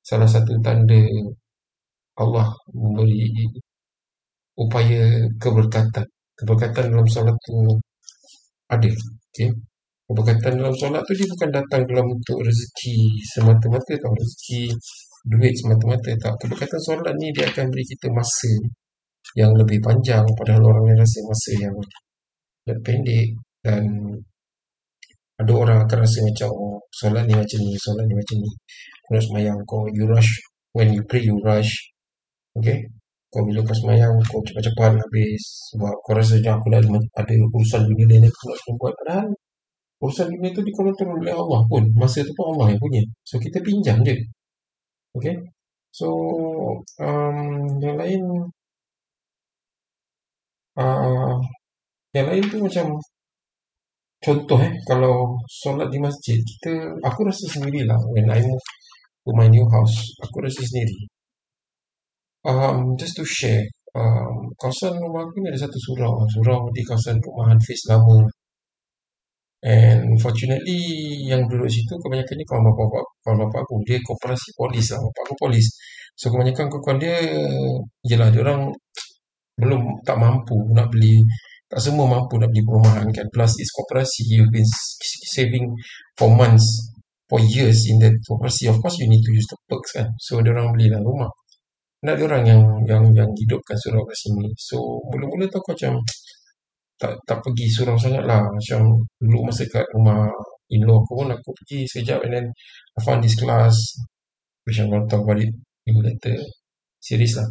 salah 0.00 0.28
satu 0.28 0.56
tanda 0.64 1.00
Allah 2.14 2.46
memberi 2.70 3.26
upaya 4.62 5.26
keberkatan. 5.42 6.06
Keberkatan 6.38 6.84
dalam 6.90 7.06
solat 7.10 7.36
tu 7.46 7.54
ada. 8.70 8.90
Okay? 9.30 9.50
Keberkatan 10.04 10.60
dalam 10.60 10.74
solat 10.76 11.00
tu 11.08 11.16
dia 11.16 11.24
bukan 11.24 11.48
datang 11.48 11.82
dalam 11.88 12.04
bentuk 12.12 12.38
rezeki 12.44 12.98
semata-mata 13.24 13.92
tau. 13.96 14.12
Rezeki 14.12 14.62
duit 15.32 15.54
semata-mata 15.56 16.10
tak. 16.20 16.34
Keberkatan 16.44 16.80
solat 16.80 17.14
ni 17.16 17.32
dia 17.32 17.48
akan 17.48 17.72
beri 17.72 17.84
kita 17.88 18.12
masa 18.12 18.52
yang 19.40 19.56
lebih 19.56 19.80
panjang 19.80 20.24
padahal 20.36 20.68
orang 20.68 20.92
yang 20.92 21.00
rasa 21.00 21.18
masa 21.24 21.50
yang 21.56 21.74
pendek 22.84 23.32
dan 23.64 23.82
ada 25.34 25.52
orang 25.56 25.78
akan 25.82 25.98
rasa 26.04 26.22
macam 26.22 26.48
oh, 26.54 26.78
solat 26.94 27.26
ni 27.26 27.34
macam 27.34 27.58
ni, 27.64 27.74
solat 27.80 28.04
ni 28.06 28.14
macam 28.14 28.36
ni. 28.38 28.50
Kau 29.02 29.10
nak 29.18 29.24
semayang, 29.26 29.58
kau 29.66 29.82
you 29.90 30.06
rush. 30.06 30.30
When 30.76 30.94
you 30.94 31.02
pray, 31.08 31.26
you 31.26 31.36
rush. 31.42 31.70
Okay? 32.54 32.86
Kau 33.34 33.42
bila 33.42 33.66
kau 33.66 33.74
semayang, 33.74 34.14
kau 34.30 34.38
cepat-cepat 34.46 34.94
habis. 34.94 35.42
Sebab 35.74 35.94
kau 36.06 36.14
rasa 36.14 36.38
macam 36.38 36.54
aku 36.62 36.66
dah 36.70 36.80
ada 37.18 37.32
urusan 37.50 37.82
dunia 37.90 38.06
lain 38.14 38.30
aku 38.30 38.42
nak 38.46 38.56
kena 38.62 38.72
buat. 38.78 38.94
Padahal 39.02 39.26
urusan 40.04 40.28
dunia 40.28 40.50
tu 40.52 40.60
dikontrol 40.60 41.16
oleh 41.24 41.32
Allah 41.32 41.60
pun. 41.64 41.84
Masa 41.96 42.20
tu 42.22 42.32
pun 42.36 42.54
Allah 42.54 42.76
yang 42.76 42.80
punya. 42.80 43.02
So, 43.24 43.40
kita 43.40 43.58
pinjam 43.64 44.04
je. 44.04 44.14
Okay? 45.16 45.34
So, 45.94 46.08
um, 47.00 47.38
yang 47.80 47.96
lain 47.96 48.22
uh, 50.78 51.34
yang 52.14 52.26
lain 52.30 52.44
tu 52.50 52.58
macam 52.62 52.86
contoh 54.24 54.58
eh 54.62 54.72
kalau 54.88 55.36
solat 55.46 55.88
di 55.92 55.98
masjid 56.00 56.38
kita 56.40 56.72
aku 57.04 57.28
rasa 57.28 57.44
sendirilah 57.50 57.98
when 58.14 58.26
I 58.32 58.40
move 58.40 58.64
to 59.24 59.30
my 59.36 59.48
new 59.52 59.66
house 59.68 59.96
aku 60.24 60.40
rasa 60.40 60.64
sendiri 60.64 60.96
um, 62.48 62.96
just 62.96 63.20
to 63.20 63.24
share 63.26 63.68
um, 63.92 64.48
kawasan 64.56 64.96
rumah 64.96 65.28
aku 65.28 65.44
ni 65.44 65.52
ada 65.52 65.60
satu 65.68 65.76
surau 65.76 66.24
surau 66.32 66.72
di 66.72 66.80
kawasan 66.88 67.20
perumahan 67.20 67.60
Fiz 67.60 67.84
lama 67.90 68.24
and 69.64 70.20
fortunately 70.20 70.76
yang 71.24 71.48
duduk 71.48 71.72
situ 71.72 71.96
kebanyakan 71.96 72.36
ni 72.36 72.44
kawan 72.44 72.68
bapak 72.68 73.04
kawan 73.24 73.36
bapak 73.48 73.60
aku. 73.64 73.80
Dia 73.88 73.98
koperasi 74.04 74.48
polis 74.60 74.86
lah. 74.92 75.00
Bapak 75.00 75.22
aku 75.24 75.34
polis. 75.40 75.66
So 76.14 76.28
kebanyakan 76.28 76.68
kawan 76.68 77.00
dia 77.00 77.16
yelah 78.04 78.28
dia 78.28 78.44
orang 78.44 78.68
belum 79.60 80.04
tak 80.04 80.20
mampu 80.20 80.56
nak 80.76 80.92
beli 80.92 81.24
tak 81.70 81.80
semua 81.80 82.06
mampu 82.06 82.36
nak 82.36 82.52
beli 82.52 82.62
perumahan 82.62 83.08
kan. 83.10 83.26
Plus 83.32 83.52
it's 83.58 83.72
koperasi 83.72 84.22
you've 84.30 84.52
been 84.52 84.68
saving 85.32 85.72
for 86.14 86.28
months 86.28 86.92
for 87.24 87.40
years 87.40 87.88
in 87.88 87.96
that 88.04 88.14
koperasi 88.28 88.68
of 88.68 88.76
course 88.84 89.00
you 89.00 89.08
need 89.08 89.24
to 89.24 89.32
use 89.32 89.48
the 89.48 89.56
perks 89.64 89.96
kan. 89.96 90.12
So 90.20 90.44
dia 90.44 90.52
orang 90.52 90.76
belilah 90.76 91.00
rumah. 91.00 91.32
Nak 92.04 92.20
dia 92.20 92.24
orang 92.28 92.44
yang 92.44 92.62
yang 92.84 93.04
yang 93.16 93.30
hidupkan 93.32 93.80
surau 93.80 94.04
kat 94.04 94.16
sini. 94.20 94.52
So 94.60 94.76
mula-mula 95.08 95.48
tu 95.48 95.56
aku 95.56 95.72
macam 95.72 95.96
tak 97.00 97.12
tak 97.26 97.38
pergi 97.42 97.66
surau 97.70 97.98
sangat 97.98 98.22
lah 98.24 98.42
macam 98.44 98.80
dulu 99.18 99.50
masa 99.50 99.66
kat 99.66 99.84
rumah 99.94 100.30
in-law 100.70 101.02
aku 101.02 101.12
pun 101.20 101.28
aku 101.34 101.50
pergi 101.62 101.84
sekejap 101.90 102.22
and 102.24 102.32
then 102.32 102.46
I 102.96 103.00
found 103.02 103.20
this 103.20 103.36
class 103.36 103.74
which 104.64 104.80
I'm 104.80 104.88
going 104.88 105.04
to 105.04 105.10
talk 105.10 105.26
about 105.26 105.42
it 105.42 105.50
in 105.86 105.94
later 106.00 106.38
series 107.02 107.36
lah 107.36 107.48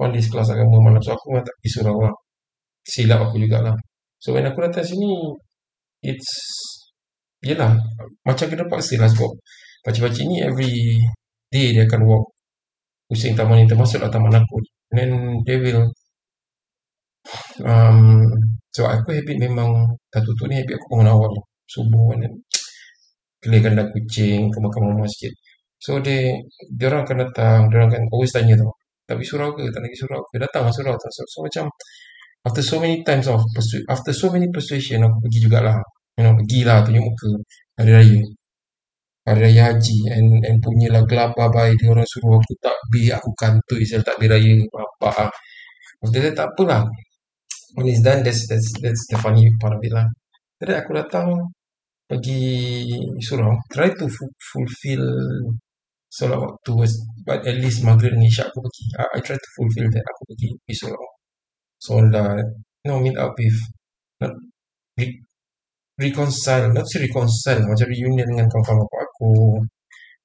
found 0.00 0.16
this 0.16 0.32
class 0.32 0.50
agama 0.50 0.80
malam 0.80 1.00
so 1.04 1.12
aku 1.12 1.36
memang 1.36 1.46
tak 1.46 1.54
pergi 1.60 1.70
surau 1.76 1.98
lah 2.02 2.14
silap 2.86 3.18
aku 3.26 3.42
jugalah. 3.42 3.74
So 4.22 4.32
when 4.32 4.46
aku 4.46 4.62
datang 4.62 4.86
sini, 4.86 5.34
it's, 6.06 6.30
yelah, 7.42 7.74
macam 8.22 8.46
kena 8.46 8.64
paksa 8.70 8.96
lah 8.96 9.10
sebab 9.10 9.30
pakcik-pakcik 9.82 10.24
ni 10.30 10.36
every 10.46 10.72
day 11.50 11.74
dia 11.74 11.84
akan 11.86 12.06
walk 12.06 12.24
pusing 13.06 13.34
taman 13.38 13.62
ni 13.62 13.66
termasuklah 13.70 14.10
taman 14.10 14.38
aku. 14.38 14.56
And 14.94 14.96
then 14.98 15.10
they 15.46 15.58
will, 15.58 15.90
um, 17.66 18.22
so 18.76 18.82
aku 18.94 19.08
habit 19.16 19.36
memang, 19.46 19.70
tak 20.12 20.20
tutup 20.26 20.46
ni 20.50 20.60
habit 20.60 20.76
aku 20.78 20.86
bangun 20.92 21.08
awal 21.14 21.32
subuh 21.72 22.12
then 22.20 22.32
clear 23.42 23.60
kandang 23.64 23.88
kucing, 23.94 24.42
kemar-kemar 24.52 24.94
masjid. 25.06 25.32
So 25.84 26.00
dia, 26.04 26.34
dia 26.78 26.86
orang 26.90 27.04
akan 27.06 27.16
datang, 27.30 27.58
dia 27.70 27.76
orang 27.78 27.90
akan 27.92 28.02
always 28.12 28.32
tanya 28.36 28.54
tau, 28.60 28.72
tapi 29.08 29.22
surau 29.28 29.54
ke? 29.56 29.62
Tak 29.74 29.80
lagi 29.84 29.96
surau 30.02 30.20
ke? 30.28 30.34
Datang 30.40 30.62
lah 30.66 30.72
surau 30.74 30.94
tau. 30.98 31.10
So, 31.14 31.22
so 31.28 31.38
macam, 31.46 31.64
after 32.46 32.62
so 32.62 32.78
many 32.80 33.02
times 33.02 33.26
of 33.26 33.42
persu- 33.54 33.82
after 33.90 34.12
so 34.14 34.30
many 34.30 34.46
persuasion 34.54 35.02
aku 35.02 35.18
pergi 35.26 35.38
jugalah 35.44 35.76
you 36.16 36.22
know 36.22 36.32
pergilah 36.38 36.78
tunjuk 36.86 37.02
muka 37.02 37.28
hari 37.78 37.92
raya 37.98 38.20
hari 39.26 39.40
raya 39.50 39.62
haji 39.74 39.98
and 40.14 40.28
and 40.46 40.56
punyalah 40.62 41.02
gelabah 41.10 41.48
baik 41.50 41.74
dia 41.80 41.90
orang 41.90 42.06
suruh 42.06 42.38
aku 42.38 42.54
tak 42.62 42.76
aku 43.18 43.30
kantoi 43.34 43.82
saya 43.82 44.00
tak 44.06 44.16
raya 44.22 44.54
apa 44.62 45.08
ah 45.26 45.30
after 46.06 46.20
that 46.22 46.34
tak 46.38 46.46
apalah 46.54 46.86
when 47.76 47.86
it's 47.86 48.02
done 48.02 48.24
that's 48.24 48.48
that's 48.50 48.68
that's 48.82 49.04
the 49.12 49.18
funny 49.20 49.44
part 49.60 49.76
of 49.76 49.80
it 49.84 49.92
lah. 49.92 50.08
Jadi 50.60 50.72
aku 50.72 50.90
datang 50.96 51.28
pergi 52.08 52.42
surau 53.20 53.52
try 53.68 53.92
to 53.92 54.06
fulfill 54.50 55.04
solat 56.08 56.38
waktu 56.38 56.72
but 57.26 57.44
at 57.44 57.56
least 57.60 57.84
maghrib 57.84 58.14
dan 58.16 58.24
isyak 58.24 58.48
aku 58.50 58.64
pergi. 58.64 58.84
I, 58.96 59.04
I 59.16 59.20
try 59.20 59.36
to 59.36 59.50
fulfill 59.58 59.88
that 59.92 60.04
aku 60.06 60.22
pergi 60.32 60.48
pergi 60.64 60.76
surau 60.80 61.06
solat, 61.78 62.44
you 62.84 62.88
know, 62.90 63.00
meet 63.00 63.16
up 63.18 63.32
with, 63.38 63.58
not 64.20 64.32
re- 64.98 65.20
reconcile, 66.00 66.72
not 66.72 66.86
say 66.88 67.04
reconcile, 67.04 67.60
macam 67.64 67.86
reunion 67.88 68.26
dengan 68.26 68.46
kawan-kawan 68.48 68.80
bapak 68.84 69.00
aku, 69.04 69.32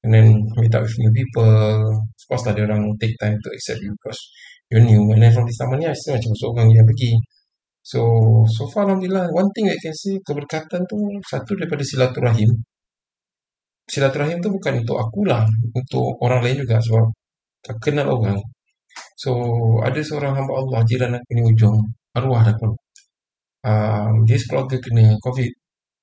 and 0.04 0.12
then 0.14 0.28
meet 0.60 0.74
up 0.76 0.84
with 0.84 0.96
new 1.00 1.12
people, 1.14 1.52
of 1.92 2.24
course 2.28 2.44
lah, 2.48 2.54
dia 2.56 2.66
orang 2.68 2.88
take 2.98 3.16
time 3.20 3.38
to 3.40 3.50
accept 3.54 3.80
you 3.84 3.92
because 4.00 4.20
you're 4.72 4.84
new, 4.84 5.12
and 5.12 5.22
then 5.22 5.32
from 5.36 5.46
this 5.48 5.60
taman 5.60 5.80
ni, 5.80 5.88
I 5.88 5.96
still 5.96 6.16
macam 6.16 6.34
seorang 6.40 6.68
yang 6.72 6.88
pergi, 6.88 7.12
so, 7.82 8.02
so 8.48 8.64
far 8.72 8.86
Alhamdulillah, 8.88 9.28
one 9.34 9.50
thing 9.54 9.68
I 9.70 9.78
can 9.82 9.94
say, 9.94 10.18
keberkatan 10.22 10.86
tu, 10.90 10.98
satu 11.26 11.58
daripada 11.58 11.84
silaturahim, 11.86 12.50
silaturahim 13.90 14.38
tu 14.42 14.50
bukan 14.54 14.74
untuk 14.82 14.98
aku 15.02 15.20
lah, 15.28 15.44
untuk 15.74 16.18
orang 16.26 16.42
lain 16.46 16.58
juga, 16.64 16.78
sebab 16.82 17.06
tak 17.66 17.78
kenal 17.84 18.08
orang, 18.10 18.40
So, 19.24 19.32
ada 19.88 20.00
seorang 20.02 20.34
hamba 20.38 20.54
Allah, 20.62 20.80
jiran 20.90 21.16
aku 21.18 21.32
ni 21.38 21.44
ujung, 21.52 21.78
arwah 22.18 22.42
dah 22.48 22.56
pun. 22.60 22.72
Um, 23.62 24.14
dia 24.28 24.38
sekeluarga 24.42 24.78
kena 24.82 25.16
COVID. 25.22 25.52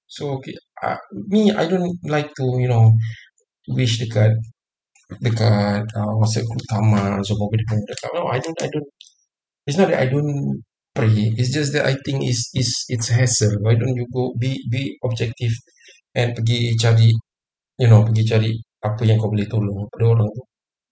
So, 0.06 0.38
okay, 0.38 0.54
uh, 0.84 0.98
me, 1.32 1.50
I 1.52 1.64
don't 1.66 1.98
like 2.06 2.30
to, 2.38 2.46
you 2.62 2.70
know, 2.70 2.94
wish 3.76 4.00
dekat 4.02 4.32
dekat 5.24 5.84
uh, 5.98 6.12
WhatsApp 6.20 6.46
group 6.48 6.64
taman, 6.70 7.20
so 7.26 7.34
dia 7.36 7.64
pun 7.68 7.78
dekat. 7.82 8.08
No, 8.14 8.30
I 8.30 8.38
don't, 8.40 8.58
I 8.62 8.68
don't, 8.72 8.88
it's 9.66 9.78
not 9.80 9.88
that 9.92 10.00
I 10.04 10.08
don't 10.12 10.62
pray, 10.98 11.30
it's 11.38 11.54
just 11.54 11.70
that 11.78 11.86
I 11.86 11.94
think 12.02 12.26
it's, 12.26 12.50
it's, 12.58 12.90
it's 12.90 13.08
hassle. 13.14 13.54
Why 13.62 13.78
don't 13.78 13.94
you 13.94 14.06
go, 14.10 14.34
be, 14.34 14.58
be 14.66 14.98
objective 15.06 15.54
and 16.18 16.34
pergi 16.34 16.74
cari, 16.74 17.14
you 17.78 17.86
know, 17.86 18.02
pergi 18.02 18.26
cari 18.26 18.50
apa 18.82 19.06
yang 19.06 19.22
kau 19.22 19.30
boleh 19.30 19.46
tolong 19.46 19.86
pada 19.94 20.04
orang 20.10 20.26
tu. 20.34 20.42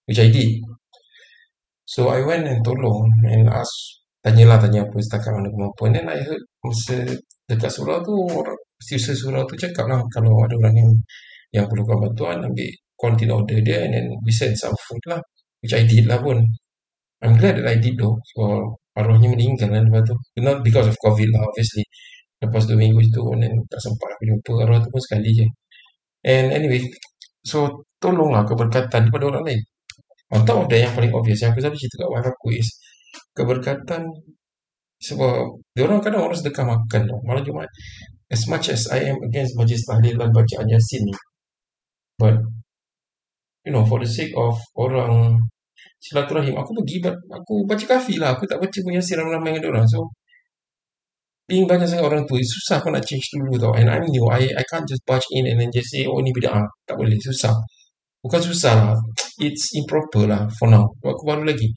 Which 0.06 0.22
I 0.22 0.30
did. 0.30 0.62
So 1.82 2.14
I 2.14 2.22
went 2.22 2.46
and 2.46 2.62
tolong 2.62 3.10
and 3.26 3.50
ask 3.50 3.70
tanyalah 4.22 4.62
tanya 4.62 4.86
apa 4.86 4.94
setakat 5.02 5.34
mana 5.34 5.50
kemampuan. 5.50 5.90
Then 5.94 6.06
I 6.06 6.18
heard 6.22 6.42
masa 6.62 7.02
dekat 7.50 7.70
surau 7.70 7.98
tu 8.02 8.14
orang 8.30 8.58
sisa 8.78 9.14
surau 9.14 9.42
tu 9.46 9.54
cakap 9.58 9.86
lah 9.90 10.02
kalau 10.14 10.34
ada 10.46 10.54
orang 10.58 10.74
yang 10.74 10.90
yang 11.54 11.66
perlukan 11.70 12.10
bantuan 12.10 12.42
ambil 12.42 12.70
quarantine 12.98 13.34
order 13.34 13.58
dia 13.62 13.86
and 13.86 13.94
then 13.94 14.06
we 14.26 14.30
send 14.34 14.54
some 14.58 14.74
food 14.86 15.02
lah 15.06 15.22
which 15.62 15.74
I 15.74 15.86
did 15.86 16.06
lah 16.10 16.18
pun. 16.22 16.42
I'm 17.22 17.34
glad 17.38 17.58
that 17.62 17.66
I 17.70 17.78
did 17.78 17.98
though. 17.98 18.18
So 18.34 18.42
arwahnya 18.96 19.28
meninggal 19.30 19.68
kan 19.68 19.84
lepas 19.86 20.02
tu. 20.08 20.14
Not 20.40 20.64
because 20.64 20.88
of 20.88 20.96
COVID 20.98 21.28
lah 21.30 21.42
obviously. 21.46 21.84
Lepas 22.40 22.68
dua 22.68 22.78
minggu 22.80 23.00
itu 23.00 23.22
and 23.32 23.40
then 23.44 23.54
tak 23.68 23.80
sempat 23.80 24.08
aku 24.16 24.22
jumpa 24.28 24.52
arwah 24.64 24.78
tu 24.80 24.88
pun 24.92 25.00
sekali 25.00 25.30
je. 25.32 25.46
And 26.26 26.50
anyway, 26.52 26.82
so 27.44 27.86
tolonglah 28.02 28.44
keberkatan 28.48 29.08
kepada 29.08 29.24
orang 29.30 29.44
lain. 29.46 29.60
On 30.34 30.42
top 30.42 30.66
of 30.66 30.68
that, 30.72 30.82
yang 30.82 30.94
paling 30.96 31.12
obvious 31.14 31.38
yang 31.44 31.54
aku 31.54 31.62
selalu 31.62 31.78
cerita 31.78 32.02
kat 32.02 32.08
wife 32.10 32.28
aku 32.34 32.48
is 32.58 32.68
keberkatan 33.30 34.02
sebab 34.98 35.60
dia 35.76 35.86
orang 35.86 36.00
kadang 36.02 36.26
orang 36.26 36.34
sedekah 36.34 36.66
makan 36.66 37.00
tau. 37.06 37.20
Malam 37.28 37.42
Jumaat. 37.46 37.70
As 38.26 38.42
much 38.50 38.74
as 38.74 38.90
I 38.90 39.06
am 39.06 39.22
against 39.22 39.54
majlis 39.54 39.86
tahlil 39.86 40.18
dan 40.18 40.34
bacaan 40.34 40.66
Yasin 40.66 41.06
ni. 41.06 41.14
But, 42.18 42.42
you 43.62 43.70
know, 43.70 43.86
for 43.86 44.02
the 44.02 44.08
sake 44.08 44.34
of 44.34 44.58
orang 44.74 45.38
silaturahim. 46.00 46.54
Aku 46.60 46.70
pergi, 46.82 47.02
aku 47.08 47.54
baca 47.68 47.84
kafi 47.84 48.20
lah. 48.20 48.36
Aku 48.36 48.44
tak 48.48 48.58
baca 48.62 48.78
punya 48.84 49.00
ramai-ramai 49.00 49.50
dengan 49.56 49.76
orang. 49.76 49.86
So, 49.88 50.08
being 51.46 51.66
banyak 51.70 51.86
sangat 51.86 52.06
orang 52.10 52.22
tu, 52.26 52.34
susah 52.38 52.82
kau 52.82 52.90
nak 52.90 53.06
change 53.06 53.26
dulu 53.38 53.54
tau. 53.58 53.72
And 53.78 53.86
I'm 53.86 54.04
new. 54.06 54.26
I 54.30 54.50
I 54.50 54.64
can't 54.66 54.86
just 54.86 55.02
barge 55.06 55.26
in 55.30 55.46
and 55.46 55.62
then 55.62 55.70
just 55.70 55.90
say, 55.94 56.02
oh 56.06 56.18
ni 56.20 56.34
bid'ah. 56.34 56.66
Tak 56.88 56.96
boleh. 56.98 57.14
Susah. 57.22 57.54
Bukan 58.24 58.40
susah 58.42 58.72
lah. 58.74 58.98
It's 59.38 59.70
improper 59.78 60.26
lah 60.26 60.50
for 60.58 60.66
now. 60.66 60.90
Aku 61.06 61.22
baru 61.22 61.46
lagi. 61.46 61.70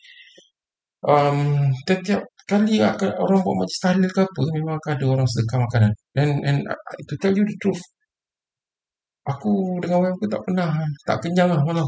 Um, 1.05 1.69
setiap 1.85 2.25
kali 2.49 2.81
orang 2.81 3.39
buat 3.45 3.55
majlis 3.61 3.79
tahlil 3.79 4.09
ke 4.09 4.25
apa, 4.25 4.41
memang 4.57 4.75
akan 4.81 4.91
ada 4.97 5.05
orang 5.05 5.27
sedekah 5.29 5.59
makanan. 5.61 5.91
And, 6.17 6.31
and 6.43 6.57
to 7.07 7.13
tell 7.21 7.31
you 7.37 7.45
the 7.45 7.55
truth, 7.61 7.79
aku 9.29 9.77
dengan 9.77 10.01
wife 10.01 10.17
aku 10.17 10.25
tak 10.25 10.41
pernah, 10.41 10.69
tak 11.05 11.17
kenyang 11.21 11.53
lah 11.53 11.61
malam. 11.61 11.85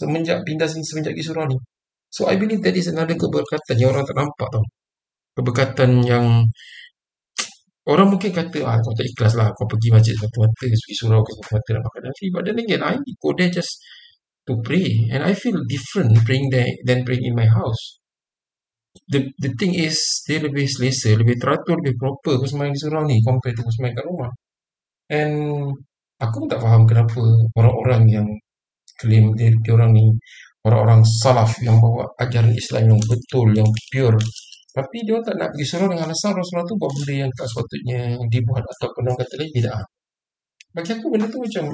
Semenjak 0.00 0.46
pindah 0.46 0.64
sini, 0.70 0.84
semenjak 0.86 1.12
pergi 1.12 1.26
surau 1.28 1.44
ni. 1.50 1.58
So, 2.08 2.30
I 2.30 2.38
believe 2.40 2.62
that 2.64 2.78
is 2.78 2.88
another 2.88 3.18
keberkatan 3.18 3.76
yang 3.76 3.90
orang 3.92 4.06
tak 4.06 4.16
nampak 4.16 4.48
tau. 4.48 4.64
Keberkatan 5.36 5.90
yang 6.06 6.26
Orang 7.84 8.16
mungkin 8.16 8.32
kata, 8.32 8.64
ah, 8.64 8.80
kau 8.80 8.96
tak 8.96 9.04
ikhlas 9.12 9.36
lah, 9.36 9.52
kau 9.52 9.68
pergi 9.68 9.92
masjid 9.92 10.16
satu 10.16 10.40
mata, 10.40 10.56
pergi 10.56 10.94
surau 10.96 11.20
ke 11.20 11.30
satu 11.36 11.52
mata 11.52 11.84
makan 11.84 12.00
nasi. 12.08 12.24
But 12.32 12.42
then 12.48 12.56
again, 12.56 12.80
I 12.80 12.96
go 13.20 13.36
there 13.36 13.52
just 13.52 13.76
to 14.48 14.56
pray. 14.64 14.88
And 15.12 15.20
I 15.20 15.36
feel 15.36 15.60
different 15.68 16.16
praying 16.24 16.48
there 16.48 16.72
than 16.88 17.04
praying 17.04 17.28
in 17.28 17.36
my 17.36 17.44
house. 17.44 18.00
The 19.12 19.28
the 19.36 19.52
thing 19.60 19.76
is, 19.76 20.00
dia 20.24 20.40
lebih 20.40 20.64
selesa, 20.64 21.12
lebih 21.12 21.36
teratur, 21.36 21.76
lebih 21.84 22.00
proper 22.00 22.40
kau 22.40 22.48
semayang 22.48 22.72
di 22.72 22.80
surau 22.80 23.02
ni 23.04 23.20
compared 23.20 23.52
to 23.58 23.62
kau 23.66 23.74
semayang 23.76 23.96
kat 24.00 24.06
rumah. 24.08 24.32
And 25.12 25.34
aku 26.24 26.34
pun 26.40 26.48
tak 26.48 26.60
faham 26.64 26.88
kenapa 26.88 27.20
orang-orang 27.58 28.02
yang 28.08 28.26
claim 29.00 29.34
dia, 29.38 29.50
dia 29.62 29.72
orang 29.76 29.90
ni 29.94 30.04
orang-orang 30.64 31.02
salaf 31.04 31.50
yang 31.60 31.76
bawa 31.82 32.08
ajaran 32.20 32.52
Islam 32.56 32.96
yang 32.96 33.00
betul, 33.04 33.48
yang 33.52 33.68
pure, 33.92 34.18
tapi 34.74 34.96
dia 35.06 35.22
tak 35.22 35.38
nak 35.38 35.54
pergi 35.54 35.66
surau 35.70 35.86
dengan 35.86 36.10
alasan 36.10 36.34
Rasulullah 36.34 36.66
tu 36.66 36.74
buat 36.74 36.90
benda 36.98 37.14
yang 37.22 37.30
tak 37.38 37.46
sepatutnya 37.46 38.00
dibuat 38.26 38.64
atau 38.66 38.88
orang 38.90 39.14
kata 39.22 39.34
lain 39.38 39.50
tidak. 39.54 39.78
Bagi 40.74 40.90
aku 40.98 41.06
benda 41.14 41.26
tu 41.30 41.38
macam 41.38 41.64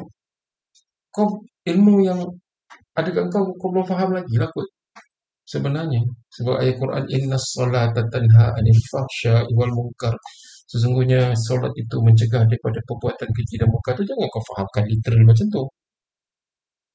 kau 1.09 1.27
ilmu 1.65 1.97
yang 2.05 2.21
ada 2.93 3.09
kat 3.09 3.25
kau 3.33 3.45
kau 3.57 3.69
belum 3.73 3.87
faham 3.89 4.13
lagi 4.13 4.37
lah 4.37 4.53
kot. 4.53 4.69
Sebenarnya 5.49 6.05
sebab 6.29 6.61
ayat 6.61 6.77
Quran 6.77 7.05
inna 7.09 7.39
solata 7.41 8.05
tanha 8.13 8.45
anil 8.59 8.81
fahsya 8.93 9.49
wal 9.57 9.73
munkar. 9.73 10.13
Sesungguhnya 10.71 11.35
solat 11.35 11.73
itu 11.75 11.97
mencegah 12.05 12.47
daripada 12.47 12.79
perbuatan 12.87 13.29
keji 13.33 13.55
dan 13.59 13.69
muka 13.75 13.91
tu 13.97 14.05
jangan 14.07 14.29
kau 14.31 14.43
fahamkan 14.55 14.85
literal 14.87 15.25
macam 15.27 15.47
tu. 15.51 15.63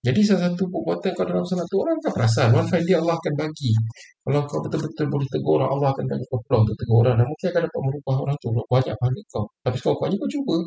Jadi 0.06 0.22
salah 0.22 0.54
satu 0.54 0.70
perbuatan 0.70 1.12
kau 1.18 1.26
dalam 1.26 1.42
salat 1.42 1.66
tu 1.66 1.82
orang 1.82 1.98
tak 1.98 2.14
perasan. 2.14 2.54
One 2.54 2.68
fine 2.70 2.94
Allah 2.94 3.18
akan 3.18 3.34
bagi. 3.34 3.74
Kalau 4.22 4.42
kau 4.46 4.62
betul-betul 4.62 5.06
boleh 5.10 5.28
tegur 5.34 5.58
orang, 5.58 5.70
Allah 5.74 5.90
akan 5.98 6.06
bagi 6.06 6.26
kau 6.30 6.38
peluang 6.46 6.62
untuk 6.70 6.78
tegur 6.78 6.98
orang. 7.02 7.16
Dan 7.18 7.26
mungkin 7.26 7.48
akan 7.50 7.62
dapat 7.66 7.82
merubah 7.82 8.16
orang 8.22 8.36
tu. 8.38 8.48
Banyak 8.54 8.96
pahala 9.02 9.22
kau. 9.34 9.44
Tapi 9.66 9.78
kalau 9.82 9.96
kau 9.98 10.06
kau 10.14 10.30
cuba. 10.30 10.58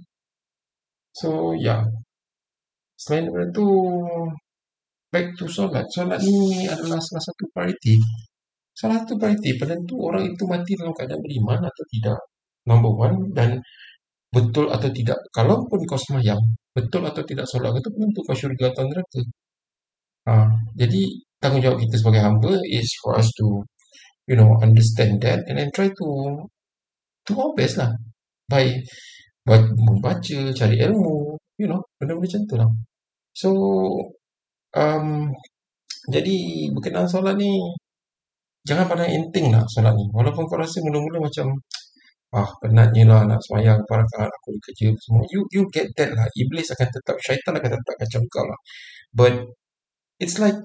So, 1.14 1.28
ya. 1.54 1.78
Yeah. 1.78 1.82
Selain 2.98 3.30
daripada 3.30 3.46
tu, 3.54 3.66
back 5.14 5.26
to 5.38 5.46
solat. 5.46 5.86
Solat 5.94 6.18
ni 6.18 6.66
adalah 6.66 6.98
salah 6.98 7.22
satu 7.22 7.42
priority. 7.54 7.94
Salah 8.74 9.06
satu 9.06 9.14
priority 9.22 9.54
penentu 9.54 9.94
orang 10.02 10.26
itu 10.26 10.42
mati 10.50 10.74
dalam 10.74 10.90
keadaan 10.90 11.22
beriman 11.22 11.62
atau 11.62 11.84
tidak. 11.94 12.18
Number 12.66 12.90
one. 12.90 13.16
Dan 13.30 13.54
betul 14.34 14.66
atau 14.72 14.88
tidak. 14.92 15.18
Kalaupun 15.32 15.78
kau 15.88 15.98
semayang, 16.00 16.40
betul 16.76 17.02
atau 17.04 17.22
tidak 17.24 17.46
solat 17.48 17.72
itu 17.76 17.88
penentu 17.94 18.20
kau 18.26 18.36
syurga 18.36 18.66
atau 18.72 18.84
neraka. 18.88 19.20
Ha, 20.28 20.34
jadi 20.76 21.02
tanggungjawab 21.40 21.78
kita 21.80 21.94
sebagai 22.00 22.22
hamba 22.26 22.52
is 22.68 22.88
for 23.00 23.16
us 23.16 23.28
to 23.38 23.64
you 24.28 24.36
know 24.36 24.50
understand 24.60 25.16
that 25.24 25.40
and 25.48 25.56
then 25.56 25.70
try 25.72 25.88
to 25.88 26.06
to 27.24 27.32
our 27.40 27.52
best 27.56 27.80
lah 27.80 27.92
by 28.48 28.64
membaca, 29.56 30.38
cari 30.52 30.76
ilmu, 30.84 31.36
you 31.56 31.68
know, 31.70 31.80
benda-benda 31.96 32.28
macam 32.28 32.40
tu 32.48 32.54
lah. 32.60 32.70
So, 33.32 33.48
um, 34.76 35.32
jadi 36.08 36.36
berkenaan 36.74 37.08
solat 37.08 37.36
ni, 37.40 37.48
jangan 38.68 38.84
pandang 38.90 39.08
enteng 39.08 39.48
lah 39.54 39.64
solat 39.72 39.94
ni. 39.96 40.04
Walaupun 40.12 40.44
kau 40.48 40.58
rasa 40.60 40.84
mula-mula 40.84 41.24
macam, 41.24 41.46
ah 42.36 42.48
penatnya 42.60 43.04
lah 43.10 43.20
nak 43.28 43.40
semayang 43.44 43.80
para 43.88 44.04
rakaat 44.04 44.28
aku 44.28 44.50
kerja 44.64 44.92
semua. 45.00 45.24
You 45.32 45.40
you 45.54 45.62
get 45.72 45.88
that 45.96 46.10
lah. 46.16 46.26
Iblis 46.36 46.68
akan 46.74 46.88
tetap 46.96 47.16
syaitan 47.24 47.52
akan 47.56 47.70
tetap 47.76 47.94
kacau 48.00 48.20
kau 48.28 48.44
lah. 48.44 48.58
But 49.12 49.34
it's 50.20 50.36
like 50.42 50.58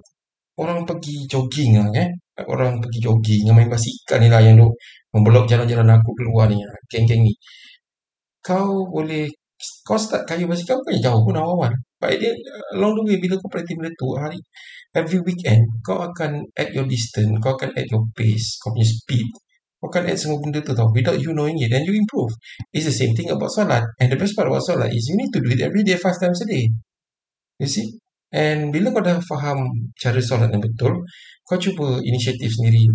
orang 0.59 0.83
pergi 0.89 1.27
jogging 1.31 1.79
lah 1.79 1.89
eh. 1.95 2.09
Orang 2.49 2.81
pergi 2.83 2.99
jogging 3.05 3.41
yang 3.47 3.55
main 3.57 3.69
basikal 3.71 4.17
ni 4.19 4.27
lah 4.33 4.41
yang 4.43 4.59
duk 4.59 4.73
memblok 5.13 5.45
jalan-jalan 5.51 5.99
aku 5.99 6.11
keluar 6.19 6.49
ni 6.51 6.59
ah, 6.65 6.77
geng-geng 6.91 7.23
ni. 7.27 7.33
Kau 8.43 8.85
boleh 8.91 9.31
kau 9.87 9.95
start 9.95 10.27
kayu 10.29 10.45
basikal 10.51 10.75
bukan 10.83 10.99
jauh 10.99 11.21
pun 11.27 11.37
awal. 11.39 11.71
But 11.99 12.19
dia 12.19 12.35
along 12.75 12.99
the 12.99 13.01
way 13.07 13.17
bila 13.23 13.39
kau 13.39 13.47
practice 13.47 13.77
benda 13.79 13.91
tu 13.95 14.11
hari 14.19 14.39
every 14.93 15.19
weekend 15.25 15.65
kau 15.81 15.97
akan 16.05 16.45
add 16.53 16.69
your 16.75 16.85
distance 16.85 17.33
kau 17.41 17.57
akan 17.57 17.73
add 17.73 17.89
your 17.89 18.05
pace 18.13 18.61
kau 18.61 18.69
punya 18.73 18.85
speed 18.85 19.27
kau 19.83 19.91
akan 19.91 20.07
add 20.07 20.15
semua 20.15 20.39
benda 20.39 20.63
tu 20.63 20.71
tau 20.71 20.87
without 20.95 21.19
you 21.19 21.35
knowing 21.35 21.59
it 21.59 21.67
then 21.67 21.83
you 21.83 21.91
improve. 21.91 22.31
It's 22.71 22.87
the 22.87 22.95
same 22.95 23.11
thing 23.11 23.27
about 23.35 23.51
solat. 23.51 23.83
And 23.99 24.07
the 24.07 24.15
best 24.15 24.31
part 24.31 24.47
about 24.47 24.63
solat 24.63 24.87
is 24.95 25.11
you 25.11 25.19
need 25.19 25.35
to 25.35 25.43
do 25.43 25.51
it 25.51 25.59
every 25.59 25.83
day 25.83 25.99
five 25.99 26.15
times 26.15 26.39
a 26.39 26.47
day. 26.47 26.71
You 27.59 27.67
see? 27.67 27.99
And 28.31 28.71
bila 28.71 28.95
kau 28.95 29.03
dah 29.03 29.19
faham 29.19 29.91
cara 29.99 30.23
solat 30.23 30.55
yang 30.55 30.63
betul 30.63 31.03
kau 31.43 31.59
cuba 31.59 31.99
inisiatif 31.99 32.47
sendiri 32.47 32.87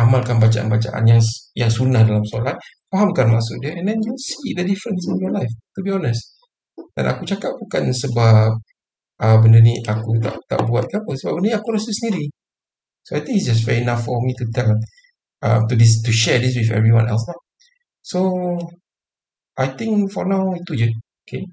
amalkan 0.00 0.40
bacaan-bacaan 0.40 1.04
yang 1.04 1.20
yang 1.52 1.68
sunnah 1.68 2.00
dalam 2.00 2.24
solat 2.24 2.56
fahamkan 2.88 3.28
maksud 3.28 3.60
dia 3.60 3.76
and 3.76 3.84
then 3.84 3.98
you 4.00 4.14
see 4.16 4.56
the 4.56 4.64
difference 4.64 5.04
in 5.06 5.20
your 5.20 5.30
life 5.36 5.52
to 5.76 5.84
be 5.84 5.92
honest. 5.92 6.40
Dan 6.96 7.12
aku 7.12 7.22
cakap 7.28 7.52
bukan 7.60 7.92
sebab 7.92 8.50
uh, 9.20 9.36
benda 9.38 9.60
ni 9.60 9.78
aku 9.84 10.16
tak 10.18 10.34
tak 10.48 10.64
buat 10.66 10.88
ke 10.88 10.98
apa 10.98 11.12
sebab 11.14 11.38
benda 11.38 11.46
ni 11.46 11.54
aku 11.54 11.68
rasa 11.76 11.90
sendiri. 11.92 12.26
So 13.06 13.14
I 13.16 13.22
think 13.22 13.38
it's 13.38 13.48
just 13.52 13.62
fair 13.62 13.78
enough 13.78 14.02
for 14.02 14.18
me 14.24 14.34
to 14.34 14.44
tell 14.50 14.72
uh, 15.42 15.60
to 15.68 15.74
this 15.76 16.00
to 16.04 16.12
share 16.12 16.38
this 16.38 16.56
with 16.56 16.70
everyone 16.72 17.08
else 17.08 17.24
lah. 17.28 17.38
So 18.00 18.20
I 19.56 19.72
think 19.76 20.08
for 20.12 20.24
now 20.24 20.52
itu 20.56 20.72
je. 20.86 20.88
Okay. 21.26 21.44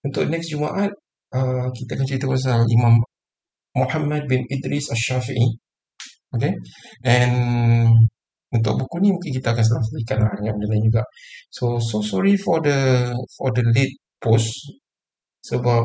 Untuk 0.00 0.26
next 0.32 0.48
Jumaat 0.52 0.90
uh, 1.36 1.66
kita 1.76 1.96
akan 1.96 2.06
cerita 2.08 2.26
pasal 2.26 2.64
Imam 2.72 2.96
Muhammad 3.76 4.26
bin 4.26 4.42
Idris 4.48 4.90
Ash-Shafi'i. 4.90 5.46
Okay. 6.34 6.52
And 7.04 7.34
untuk 8.50 8.82
buku 8.82 8.96
ni 8.98 9.08
mungkin 9.14 9.30
kita 9.30 9.54
akan 9.54 9.62
selesaikan 9.62 10.18
lah 10.26 10.34
yang 10.42 10.58
benda 10.58 10.68
lain 10.74 10.84
juga. 10.90 11.02
So 11.52 11.78
so 11.78 12.02
sorry 12.02 12.34
for 12.34 12.58
the 12.58 13.12
for 13.38 13.54
the 13.54 13.62
late 13.70 13.94
post 14.18 14.50
sebab 15.46 15.82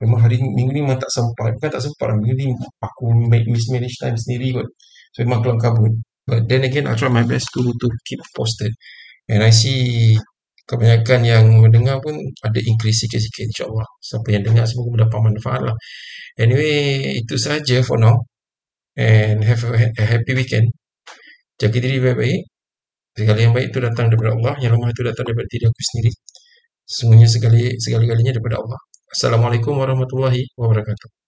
memang 0.00 0.18
hari 0.24 0.40
minggu 0.40 0.72
ni 0.72 0.80
memang 0.82 1.00
tak 1.02 1.10
sempat. 1.12 1.52
Bukan 1.58 1.70
tak 1.70 1.82
sempat 1.84 2.08
Minggu 2.16 2.34
ni 2.38 2.46
aku 2.80 3.04
make 3.28 3.46
mismanage 3.50 3.98
time 4.00 4.16
sendiri 4.16 4.56
kot. 4.62 4.68
So 5.12 5.26
memang 5.26 5.44
keluar 5.44 5.58
kabut. 5.60 5.92
But 6.28 6.44
then 6.50 6.62
again, 6.68 6.86
I 6.86 6.94
try 7.00 7.08
my 7.08 7.24
best 7.24 7.48
to 7.56 7.60
to 7.64 7.86
keep 8.04 8.20
posted. 8.36 8.72
And 9.32 9.40
I 9.40 9.50
see 9.60 9.80
kebanyakan 10.68 11.20
yang 11.24 11.44
mendengar 11.64 11.96
pun 12.04 12.14
ada 12.44 12.60
increase 12.60 12.98
sikit-sikit 13.08 13.44
insyaAllah. 13.48 13.88
Siapa 14.08 14.28
yang 14.36 14.44
dengar 14.44 14.64
semoga 14.68 14.88
mendapat 14.94 15.18
manfaat 15.24 15.62
lah. 15.72 15.76
Anyway, 16.36 17.16
itu 17.24 17.34
saja 17.40 17.80
for 17.80 17.96
now. 17.96 18.16
And 18.98 19.40
have 19.48 19.64
a, 19.64 19.88
a 19.96 20.04
happy 20.04 20.32
weekend. 20.36 20.68
Jaga 21.60 21.78
diri 21.80 21.96
baik-baik. 22.04 22.40
Segala 23.18 23.38
yang 23.44 23.54
baik 23.56 23.72
itu 23.72 23.78
datang 23.80 24.12
daripada 24.12 24.36
Allah. 24.36 24.54
Yang 24.62 24.72
lemah 24.76 24.90
itu 24.94 25.02
datang 25.08 25.24
daripada 25.26 25.48
diri 25.48 25.64
aku 25.70 25.80
sendiri. 25.88 26.12
Semuanya 26.84 27.28
segala, 27.28 27.58
segala-galanya 27.84 28.32
daripada 28.36 28.56
Allah. 28.62 28.80
Assalamualaikum 29.14 29.74
warahmatullahi 29.80 30.42
wabarakatuh. 30.60 31.27